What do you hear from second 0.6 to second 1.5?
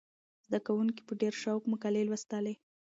کوونکي په ډېر